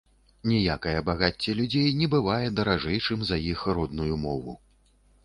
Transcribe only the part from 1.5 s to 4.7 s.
людзей не бывае даражэйшым за іх родную мову